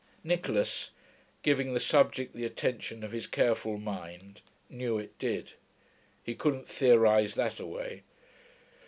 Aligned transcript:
Nicholas, 0.23 0.89
giving 1.43 1.75
the 1.75 1.79
subject 1.79 2.33
the 2.35 2.43
attention 2.43 3.03
of 3.03 3.11
his 3.11 3.27
careful 3.27 3.77
mind, 3.77 4.41
knew 4.67 4.97
it 4.97 5.15
did. 5.19 5.53
He 6.23 6.33
couldn't 6.33 6.67
theorise 6.67 7.35
that 7.35 7.59
away. 7.59 8.01